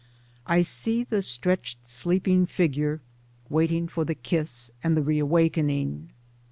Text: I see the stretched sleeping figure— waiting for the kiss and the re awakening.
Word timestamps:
I 0.47 0.63
see 0.63 1.03
the 1.03 1.21
stretched 1.21 1.87
sleeping 1.87 2.47
figure— 2.47 3.01
waiting 3.51 3.87
for 3.87 4.03
the 4.03 4.15
kiss 4.15 4.71
and 4.83 4.97
the 4.97 5.03
re 5.03 5.19
awakening. 5.19 6.09